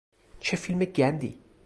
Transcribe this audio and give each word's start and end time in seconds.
چه 0.39 0.57
فیلم 0.57 0.79
گندی! 0.85 1.39